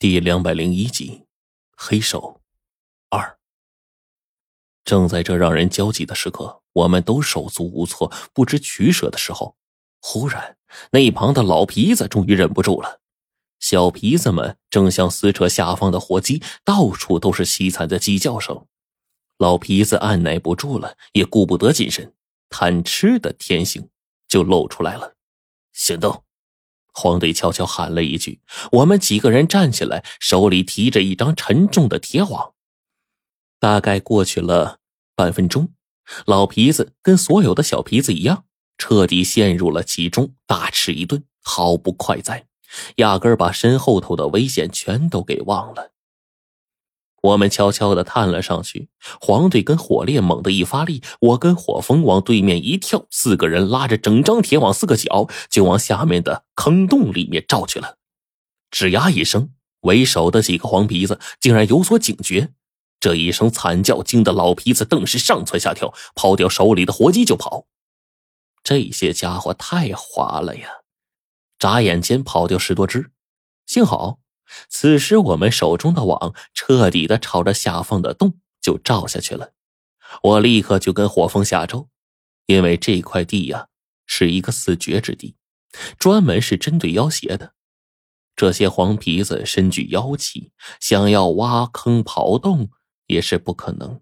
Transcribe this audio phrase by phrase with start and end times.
[0.00, 1.24] 第两百零一集，
[1.76, 2.40] 黑手
[3.10, 3.36] 二。
[4.84, 9.56] 正在这让人焦急的时刻，我们都手足无措、不知取舍的时候，
[10.00, 10.56] 忽然
[10.92, 13.00] 那一旁的老皮子终于忍不住了。
[13.58, 18.68] 小皮子们正想撕扯下方的火鸡，到处都是凄惨的鸡叫声。
[19.36, 22.14] 老皮子按耐不住了，也顾不得谨慎，
[22.48, 23.90] 贪吃的天性
[24.28, 25.16] 就露出来了。
[25.72, 26.22] 行动！
[26.92, 28.40] 黄队悄悄喊了一句
[28.72, 32.54] ：“我们几个人站起来，手里提着一张沉重的铁网。”
[33.60, 34.78] 大概过去了
[35.14, 35.70] 半分钟，
[36.26, 38.44] 老皮子跟所有的小皮子一样，
[38.76, 42.46] 彻底陷入了其中，大吃一顿，毫不快哉，
[42.96, 45.92] 压根儿把身后头的危险全都给忘了。
[47.20, 48.88] 我们悄悄的探了上去，
[49.20, 57.96] 黄队跟火烈猛地一发力，我跟火风往对面一跳，四个人拉着整张铁网四个角就往下面的坑洞里面照去了。
[58.70, 59.50] 吱呀一声，
[59.80, 62.50] 为首的几个黄皮子竟然有所警觉，
[63.00, 67.66] 这一声惨叫惊得老皮子顿时上蹿下跳，抛掉手里的活鸡就跑。
[68.62, 70.68] 这些家伙太滑了呀，
[71.58, 73.10] 眨眼间跑掉十多只，
[73.66, 74.18] 幸好。
[74.68, 79.52] 此时，我们手中的网彻底的朝着下方的洞就照下去了。
[80.22, 81.88] 我立刻就跟火风下咒，
[82.46, 83.68] 因为这块地呀
[84.06, 85.36] 是一个死绝之地，
[85.98, 87.52] 专门是针对妖邪的。
[88.34, 92.70] 这些黄皮子身具妖气，想要挖坑刨洞
[93.06, 94.00] 也是不可能。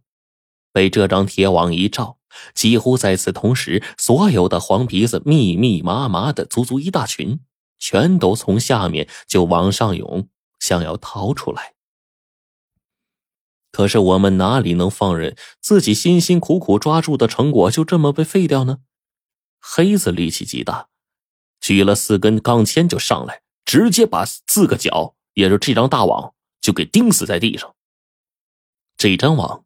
[0.72, 2.18] 被这张铁网一照，
[2.54, 7.40] 几乎在此同时，所有的黄皮子密密麻麻的，足足一大群，
[7.78, 10.28] 全都从下面就往上涌。
[10.66, 11.74] 想要逃出来，
[13.70, 18.78] 可是我们哪里能放任自己辛辛苦苦抓住的成果就这么被废掉呢？
[19.60, 20.88] 黑子力气极大，
[21.60, 27.76] 举了四根钢钎就上来，直接把四个角，也就这张大网，就给钉死在地上。
[28.96, 29.64] 这张网，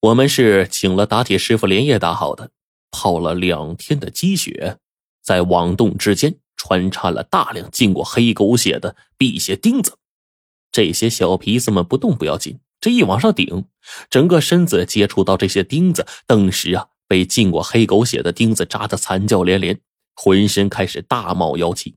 [0.00, 2.50] 我们是请了打铁师傅连夜打好的，
[2.90, 4.78] 泡了两天的积雪，
[5.22, 9.96] 在网洞之间穿插了大量浸过黑狗血的辟邪钉子。
[10.70, 13.64] 这些小皮子们不动不要紧，这一往上顶，
[14.10, 19.80] 整个身子接触到这些钉子，顿时啊，被浸过黑狗血的钉子扎得惨叫连连，
[20.14, 21.96] 浑身开始大冒妖气。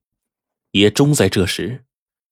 [0.72, 1.84] 也终在这时，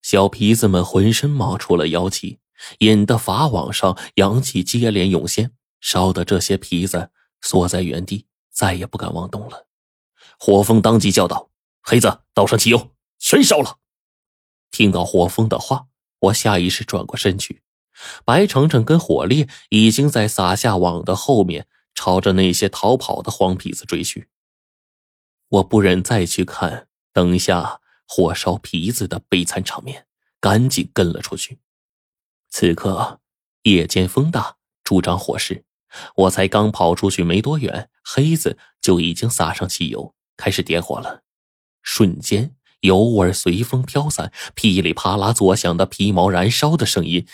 [0.02, 2.40] 小皮子们浑身冒出了妖气，
[2.80, 7.10] 引得法网上阳气接连涌现，烧得这些皮子
[7.42, 9.68] 缩在原地，再也不敢妄动了。
[10.40, 11.50] 火风当即叫道
[11.82, 13.80] ：“黑子，倒上汽油，全烧了！”
[14.72, 15.88] 听到火风的话。
[16.26, 17.64] 我下意识转过身去，
[18.24, 21.66] 白程程跟火烈已经在撒下网的后面，
[21.96, 24.30] 朝着那些逃跑的黄皮子追去。
[25.50, 30.06] 我不忍再去看等一下火烧皮子的悲惨场面，
[30.40, 31.60] 赶紧跟了出去。
[32.52, 33.20] 此刻
[33.64, 35.66] 夜间风大，助长火势，
[36.16, 41.24] 我才刚跑出去没多远，黑子就已经撒上汽油，开始点火了，
[41.82, 42.56] 瞬间。
[42.82, 47.28] 油味随风飘散，噼里啪啦作响的皮毛燃烧的声音，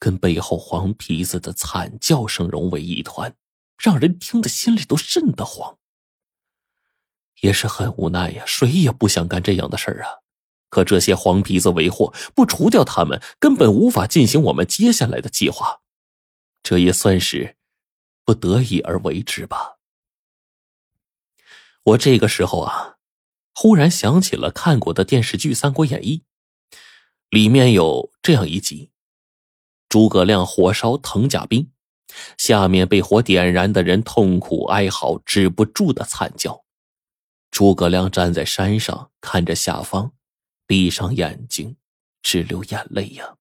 [0.00, 3.36] 跟背后黄皮子的惨叫声融为一团，
[3.78, 5.78] 让人听得心里都瘆得慌。
[7.42, 10.10] 也是很无奈呀，谁也不想干这样的事儿啊。
[10.68, 15.80] 可这些黄皮子为祸，不除掉他们，根本无法进行我们接下来的计划。
[16.64, 17.56] 这也算是
[18.24, 19.76] 不得已而为之吧。
[21.84, 22.95] 我这个时候啊。
[23.58, 26.18] 忽然想起了看过的电视剧《三国演义》，
[27.30, 28.90] 里面有这样一集：
[29.88, 31.70] 诸葛亮火烧藤甲兵，
[32.36, 36.66] 下面被火点燃的人痛苦哀嚎，止不住的惨叫。
[37.50, 40.12] 诸葛亮站在山上看着下方，
[40.66, 41.78] 闭上眼睛，
[42.20, 43.36] 直流眼泪呀。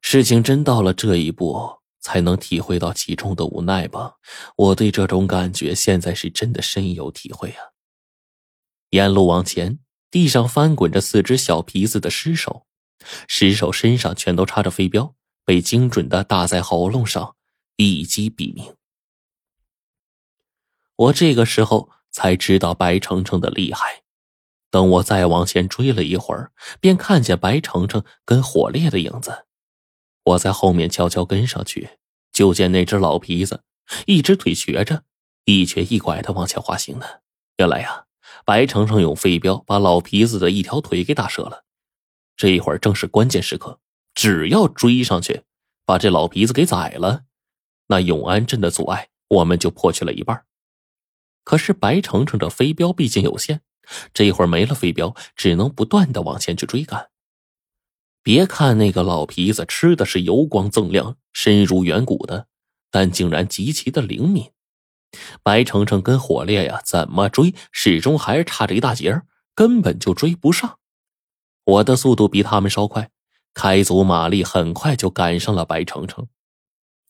[0.00, 4.14] 事情真到了这一步，才能体会到其中的无奈吧？
[4.56, 7.69] 我对这种感觉现在是真的深有体会啊。
[8.90, 9.78] 沿路往前，
[10.10, 12.66] 地上翻滚着四只小皮子的尸首，
[13.28, 15.14] 尸首身上全都插着飞镖，
[15.44, 17.36] 被精准的打在喉咙上，
[17.76, 18.74] 一击毙命。
[20.96, 24.02] 我这个时候才知道白程程的厉害。
[24.72, 29.46] 等我再往前追了一会儿，便看见白程程跟火烈的影子。
[30.24, 31.98] 我在后面悄悄跟上去，
[32.32, 33.62] 就见那只老皮子，
[34.06, 35.04] 一只腿瘸着，
[35.44, 37.06] 一瘸一拐的往前滑行呢。
[37.56, 38.06] 原来呀。
[38.44, 41.64] 白程程用飞镖把老皮子的一条腿给打折了，
[42.36, 43.80] 这一会儿正是关键时刻，
[44.14, 45.42] 只要追上去
[45.84, 47.24] 把这老皮子给宰了，
[47.88, 50.44] 那永安镇的阻碍我们就破去了一半。
[51.44, 53.62] 可是白程程这飞镖毕竟有限，
[54.12, 57.10] 这一会儿没了飞镖，只能不断的往前去追赶。
[58.22, 62.48] 别看那个老皮子吃的是油光锃亮、深如远骨的，
[62.90, 64.50] 但竟然极其的灵敏。
[65.42, 69.22] 白程程跟火烈呀，怎么追，始终还是差着一大截
[69.54, 70.78] 根本就追不上。
[71.64, 73.10] 我的速度比他们稍快，
[73.54, 76.28] 开足马力，很快就赶上了白程程。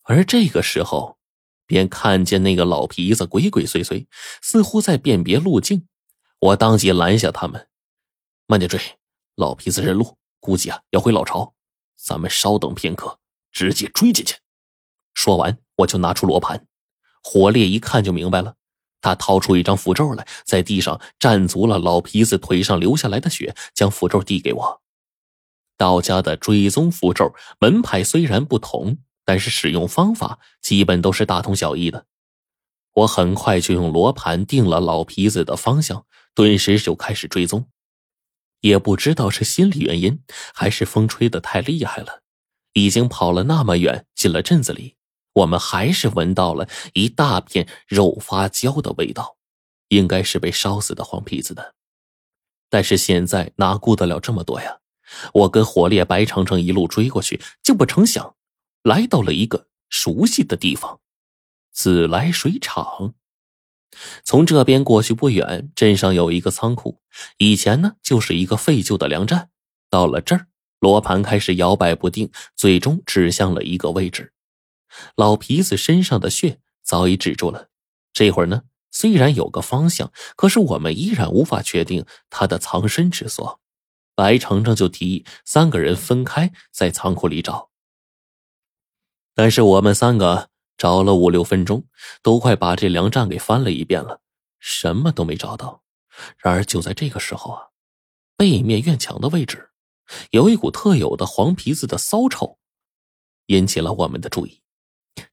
[0.03, 1.17] 而这个时候，
[1.65, 4.07] 便看见那个老皮子鬼鬼祟祟，
[4.41, 5.87] 似乎在辨别路径。
[6.39, 7.69] 我当即拦下他们
[8.47, 8.79] ：“慢点追，
[9.35, 11.53] 老皮子认路，估计啊要回老巢。
[11.95, 13.19] 咱们稍等片刻，
[13.51, 14.37] 直接追进去。”
[15.13, 16.67] 说完，我就拿出罗盘。
[17.23, 18.55] 火烈一看就明白了，
[19.01, 24.81] 他掏出一张符咒来，在地上蘸足了老皮子腿上流下来的血，将符咒递给我。
[25.77, 32.05] 道家的追踪符咒门派虽然不同，但是使用方法基本都是大同小异的。
[32.93, 37.67] 我很快就用罗盘定了老皮子的方向，顿时就开始追踪。
[38.59, 40.21] 也不知道是心理原因，
[40.53, 42.21] 还是风吹得太厉害了，
[42.73, 44.97] 已经跑了那么远，进了镇子里。
[45.33, 49.37] 我们还是闻到了一大片肉发焦的味道，
[49.89, 51.75] 应该是被烧死的黄皮子的。
[52.69, 54.79] 但是现在哪顾得了这么多呀？
[55.33, 58.35] 我跟火烈、白程程一路追过去，就不成想，
[58.83, 61.01] 来到了一个熟悉的地方——
[61.73, 63.13] 自来水厂。
[64.23, 67.01] 从这边过去不远，镇上有一个仓库，
[67.37, 69.49] 以前呢就是一个废旧的粮站。
[69.89, 70.47] 到了这儿，
[70.79, 74.31] 罗盘开始摇摆不定，最终指向了一个位置。
[75.15, 77.69] 老皮子身上的血早已止住了。
[78.13, 83.59] 这会儿呢，虽然有个方向，可是我们依然无法确定他的藏身之所。
[84.13, 87.69] 白程程就提议三个人分开在仓库里找。
[89.33, 91.85] 但是我们三个找了五六分钟，
[92.21, 94.21] 都快把这粮站给翻了一遍了，
[94.59, 95.83] 什么都没找到。
[96.37, 97.67] 然而就在这个时候啊，
[98.35, 99.69] 背面院墙的位置，
[100.31, 102.59] 有一股特有的黄皮子的骚臭，
[103.45, 104.61] 引起了我们的注意。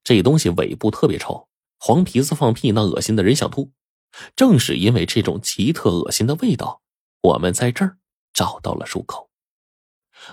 [0.09, 3.73] 这东西尾部特别臭，黄皮子放屁那恶心的人想吐。
[4.35, 6.81] 正是因为这种奇特恶心的味道，
[7.21, 7.99] 我们在这儿
[8.33, 9.29] 找到了入口。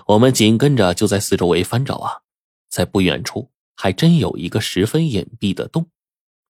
[0.06, 2.22] 我们紧跟着就在四周围翻找啊，
[2.70, 5.90] 在不远处还真有一个十分隐蔽的洞，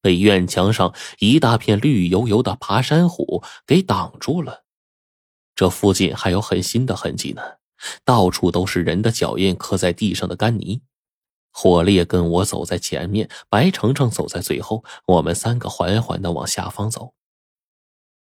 [0.01, 4.63] 被院墙上一大片绿油油的爬山虎给挡住了。
[5.57, 7.43] 这附近还有很新的痕迹呢，
[8.05, 10.81] 到处都是人的脚印刻在地上的干泥。
[11.59, 14.85] 火烈跟我走在前面，白程程走在最后。
[15.07, 17.15] 我们三个缓缓的往下方走。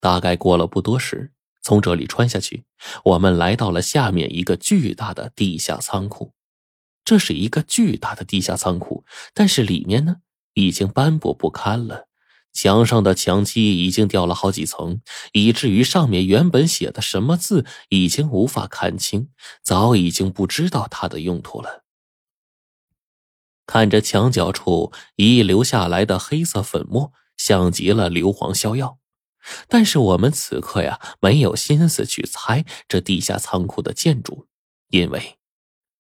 [0.00, 1.30] 大概过了不多时，
[1.62, 2.64] 从这里穿下去，
[3.04, 6.32] 我们来到了下面一个巨大的地下仓库。
[7.04, 10.16] 这是一个巨大的地下仓库，但是里面呢
[10.54, 12.08] 已经斑驳不堪了，
[12.52, 15.00] 墙上的墙漆已经掉了好几层，
[15.32, 19.28] 以至于上面原本写的什么字已经无法看清，
[19.62, 21.81] 早已经不知道它的用途了。
[23.66, 28.98] 看着墙角处遗留下来的黑色粉末，像极了硫磺硝药。
[29.68, 34.46] 但是我们此刻呀，没有心思去猜这地下仓库的建筑，
[34.88, 35.38] 因为，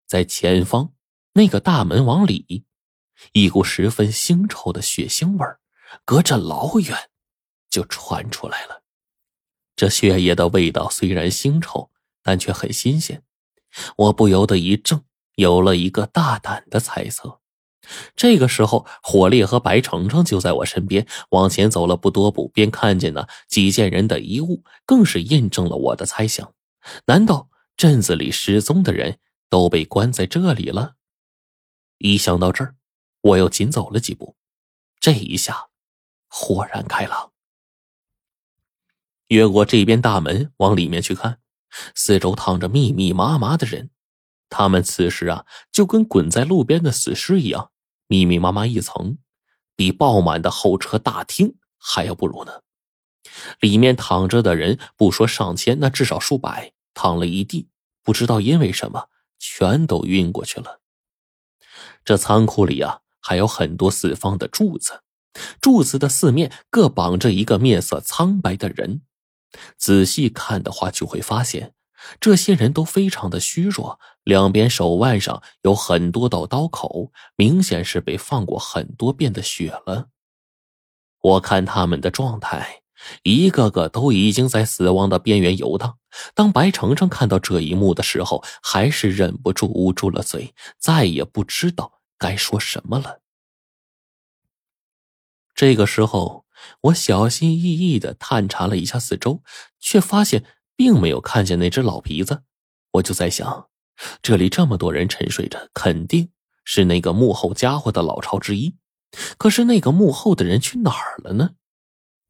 [0.07, 0.93] 在前方
[1.33, 2.65] 那个大门往里，
[3.33, 5.45] 一股十分腥臭的血腥味
[6.03, 7.09] 隔着老远
[7.69, 8.83] 就传出来了。
[9.75, 11.91] 这血液的味道虽然腥臭，
[12.23, 13.23] 但却很新鲜。
[13.97, 15.03] 我不由得一怔，
[15.35, 17.41] 有了一个大胆的猜测。
[18.15, 26.53] 这个时候，火烈和白程程就在我身边，往前走了不多步，便看见了几件人的遗物，更是印证了我的猜想。
[27.05, 30.95] 难道镇子里失踪的人都被关在这里了？
[31.97, 32.75] 一想到这儿，
[33.21, 34.35] 我又紧走了几步。
[34.99, 35.67] 这一下，
[36.27, 37.31] 豁然开朗。
[39.29, 41.39] 越过这边大门，往里面去看，
[41.95, 43.89] 四周躺着密密麻麻的人，
[44.49, 47.71] 他们此时啊，就跟滚在路边的死尸一样。
[48.07, 49.17] 密密麻麻一层，
[49.75, 52.61] 比爆满的候车大厅还要不如呢。
[53.59, 57.67] 里面躺着的人不说上千，那至少数百，躺了一地，
[58.01, 60.81] 不知道因为什么，全都晕过去了。
[62.05, 65.03] 这仓库里啊，还有很多四方的柱子，
[65.59, 69.01] 柱子的四面各绑着一个面色苍白的人。
[69.77, 71.73] 仔细看的话，就会发现。
[72.19, 80.09] 这些人都非常的虚弱，两边手腕上有很多道刀口，明显是被放过很多遍的血了。
[81.19, 82.83] 我看他们的状态，
[83.23, 85.97] 一个个都已经在死亡的边缘游荡。
[86.35, 93.21] 当白程程看到这一幕的时候，还是忍不住捂住了嘴，再也不知道该说什么了。
[95.55, 96.45] 这个时候，
[96.81, 99.41] 我小心翼翼的探查了一下四周，
[99.79, 100.45] 却发现。
[100.77, 102.43] 并没有看见那只老皮子，
[102.91, 103.67] 我就在想，
[104.21, 106.29] 这里这么多人沉睡着，肯定
[106.63, 108.77] 是那个幕后家伙的老巢之一。
[109.37, 111.55] 可是那个幕后的人去哪儿了呢？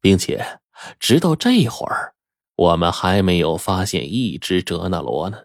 [0.00, 0.60] 并且
[0.98, 2.14] 直到这会儿，
[2.56, 5.42] 我们还没有发现一只哲那罗呢。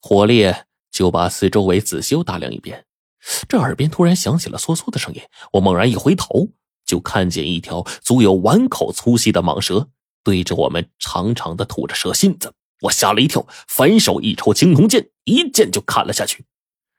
[0.00, 2.86] 火烈就把四周围仔细打量一遍，
[3.48, 5.22] 这耳边突然响起了簌簌的声音。
[5.52, 6.50] 我猛然一回头，
[6.84, 9.88] 就看见一条足有碗口粗细的蟒蛇
[10.22, 12.54] 对着我们长长的吐着蛇信子。
[12.82, 16.46] 我吓了一跳，反手一抽青铜剑，一剑就砍了下去。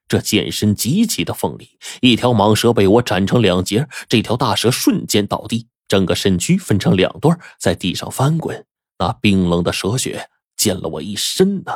[0.08, 8.66] 这剑身极其的锋利，一条蟒蛇被我斩成两截，这条大蛇瞬间倒地，整个身躯分成两段，在地上翻滚。
[9.00, 11.72] 那冰冷的蛇血溅了我一身呢。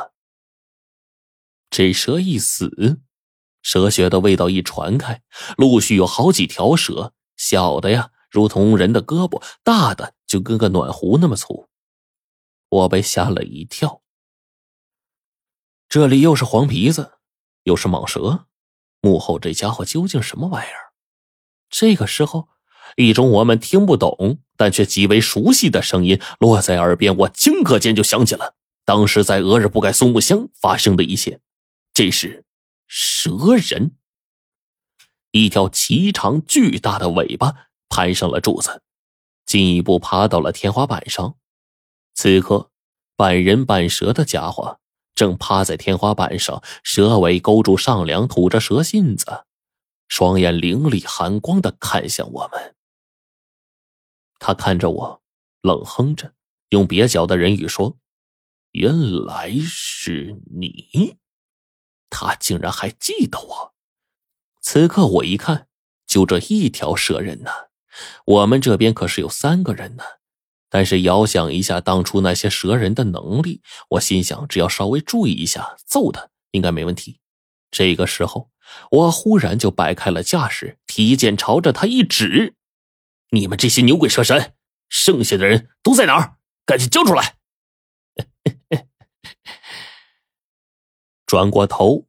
[1.70, 3.00] 这蛇一死，
[3.62, 5.22] 蛇血的味道一传开，
[5.56, 11.68] 陆续有好几条蛇，小的呀如同人的胳膊，大的就跟个暖壶那么粗。
[12.68, 14.02] 我被吓了一跳。
[15.88, 17.12] 这里又是黄皮子。
[17.66, 18.46] 又是蟒蛇，
[19.00, 20.92] 幕后这家伙究竟什么玩意儿？
[21.68, 22.48] 这个时候，
[22.94, 28.54] 一种我们听不懂但却极为熟悉的声音落在耳边，我顷刻间就想起了
[28.84, 31.40] 当时在俄日不盖松木乡发生的一切。
[31.92, 32.44] 这是
[32.86, 33.96] 蛇人，
[35.32, 38.80] 一条奇长巨大的尾巴攀上了柱子，
[39.46, 41.38] 进一步爬到了天花板上。
[42.12, 42.70] 此刻，
[43.16, 44.80] 半人半蛇的家伙。
[45.14, 49.46] 正趴在天花板上，蛇尾勾住上梁，吐着蛇信子，
[50.08, 52.76] 双眼凌厉寒光的看向我们。
[54.38, 55.22] 他看着我，
[55.62, 56.34] 冷哼着，
[56.68, 57.96] 用蹩脚的人语说
[58.72, 61.16] ：“原来是你。”
[62.10, 63.74] 他竟然还记得我。
[64.60, 65.66] 此刻我一看，
[66.06, 67.50] 就这一条蛇人呢，
[68.24, 70.04] 我们这边可是有三个人呢。
[70.68, 77.20] 但是遥想一下当初那些蛇人的能力，我心想，只要稍微注意一下，揍他应该没问题。
[77.70, 78.50] 这个时候，
[78.90, 82.54] 我忽然就摆开了架势，提剑朝着他一指
[83.30, 84.54] ：“你们这些牛鬼蛇神，
[84.88, 86.36] 剩下的人都在哪儿？
[86.66, 87.36] 赶紧交出来！”
[91.26, 92.06] 转过头，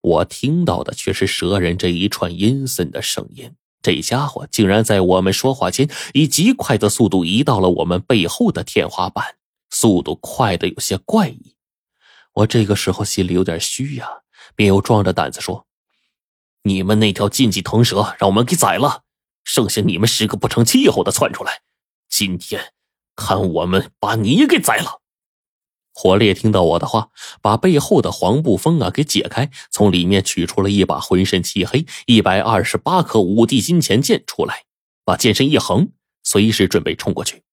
[0.00, 3.56] 我听到的却是蛇人这一串阴森的声音。
[3.86, 9.36] 这家伙竟然在我们说话间，以极快的速度移到了我们背后的天花板，
[9.70, 11.54] 速度快的有些怪异。
[12.32, 14.08] 我这个时候心里有点虚呀，
[14.56, 15.66] 便又壮着胆子说
[16.66, 19.02] ：“你们那条禁忌藤蛇让我们给宰了，
[19.44, 21.60] 剩下你们十个不成气候的窜出来，
[22.08, 22.72] 今天
[23.14, 25.00] 看我们把你给宰了。”
[25.98, 27.08] 火烈听到我的话，
[27.40, 34.64] 把背后的黄布封啊给解开，从里面取出了一把浑身漆黑、一百二十八颗五帝金钱剑出来，
[35.06, 35.88] 把剑身一横，
[36.22, 37.44] 随时准备冲过去。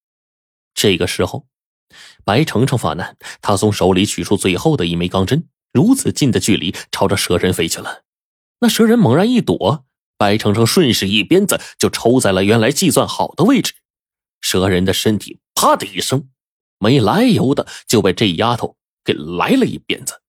[0.74, 1.46] 这个时候，
[2.22, 8.02] 白程程发难，他从手里取出最后的一枚钢针，如此近的距离朝着蛇人飞去了。
[8.60, 9.86] 那蛇人猛然一躲，
[10.18, 13.72] 白程程顺势一鞭子就抽在了原来计算好的位置，
[14.42, 16.28] 蛇人的身体啪的一声。
[16.84, 20.20] 没来由的就被这丫头给来了一鞭子。